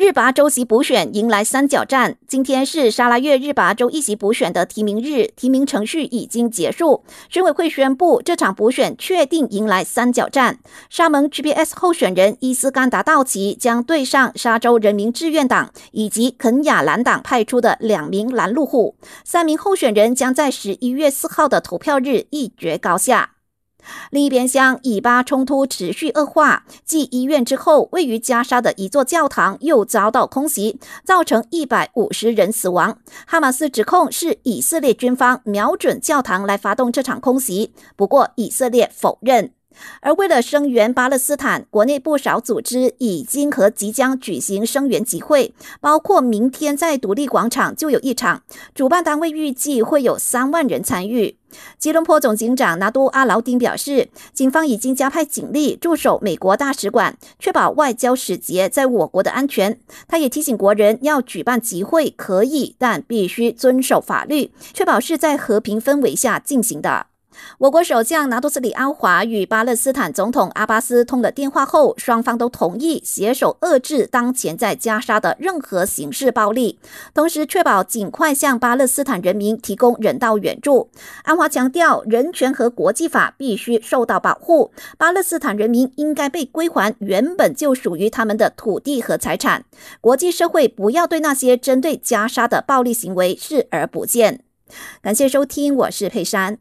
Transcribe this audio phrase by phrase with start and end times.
[0.00, 7.02] 日拔州席补选迎来三角战，今天是沙拉越日拔州一席补选的提名日，提名程序已经结束。
[7.28, 10.60] 选委会宣布，这场补选确定迎来三角战。
[10.88, 18.94] 沙蒙 GPS 候选人伊斯干达道奇将对上沙州人民志愿党以及肯亚蓝党派出的两名拦路虎。
[19.24, 23.30] 三名候选人将在十一月四号的投票日一决高下。
[24.10, 26.64] 另一边厢，以巴冲突持续恶化。
[26.84, 32.98] 继医院之后，位于加沙的一座教堂又遭到空袭，造成一百五十人死亡。
[33.26, 39.52] 哈马斯指控是以色列军方瞄准教堂来发动这场空袭，不过以色列否认。
[40.00, 48.42] 而为了声援巴勒斯坦，国内不少组织已经和即将举行声援集会，包括明天在独立广场就有一场，
[48.74, 51.36] 主办单位预计会有三万人参与。
[51.78, 59.80] 吉隆坡总警长拿督阿劳丁表示，警方已经加派警力驻守美国大使馆，确保外交使节在我国的安全。
[60.06, 67.07] 他也提醒国人要举办集会可以，但必须遵守法律，确保是在和平氛围下进行的。
[67.58, 76.78] 我国首相拿督斯里安华与巴勒斯坦总统阿巴斯通了电话后，双方都同意携手遏制当前在加沙的任何形式暴力，
[77.12, 80.90] 同时确保尽快向巴勒斯坦人民提供人道援助。
[81.24, 89.64] 安华强调，人权和国际法必须受到保护，巴勒斯坦人民应该被归还原本就属于他们的土地和财产。
[90.00, 94.40] 国际社会不要对那些针对加沙的暴力行为视而不见。
[95.00, 96.58] 感谢收听，我是佩珊。